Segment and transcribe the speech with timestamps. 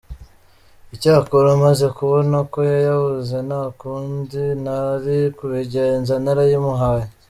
[0.95, 7.07] Icyakora maze kubona ko yayabuze nta kundi nari kubigenza narayimuhaye.